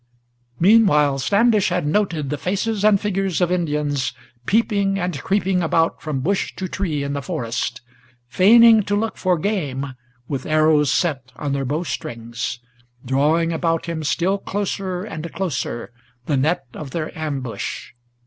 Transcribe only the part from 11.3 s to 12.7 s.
on their bow strings,